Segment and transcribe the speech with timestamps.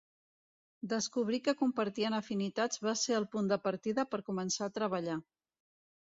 [0.91, 5.19] Descobrir que compartien afinitats va ser el punt de partida per començar a treballar.